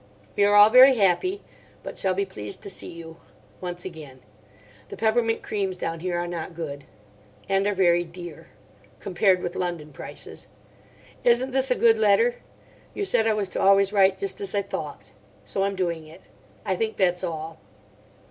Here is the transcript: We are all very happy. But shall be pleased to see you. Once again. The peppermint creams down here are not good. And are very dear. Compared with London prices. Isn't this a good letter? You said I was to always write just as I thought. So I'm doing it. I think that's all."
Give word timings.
We 0.35 0.45
are 0.45 0.55
all 0.55 0.71
very 0.71 0.95
happy. 0.95 1.43
But 1.83 1.95
shall 1.95 2.15
be 2.15 2.25
pleased 2.25 2.63
to 2.63 2.71
see 2.71 2.89
you. 2.91 3.17
Once 3.61 3.85
again. 3.85 4.21
The 4.89 4.97
peppermint 4.97 5.43
creams 5.43 5.77
down 5.77 5.99
here 5.99 6.17
are 6.17 6.25
not 6.27 6.55
good. 6.55 6.85
And 7.47 7.67
are 7.67 7.75
very 7.75 8.03
dear. 8.03 8.47
Compared 8.99 9.43
with 9.43 9.55
London 9.55 9.93
prices. 9.93 10.47
Isn't 11.23 11.51
this 11.51 11.69
a 11.69 11.75
good 11.75 11.99
letter? 11.99 12.37
You 12.95 13.05
said 13.05 13.27
I 13.27 13.35
was 13.35 13.47
to 13.49 13.61
always 13.61 13.93
write 13.93 14.17
just 14.17 14.41
as 14.41 14.55
I 14.55 14.63
thought. 14.63 15.11
So 15.45 15.61
I'm 15.61 15.75
doing 15.75 16.07
it. 16.07 16.23
I 16.65 16.75
think 16.75 16.97
that's 16.97 17.23
all." 17.23 17.59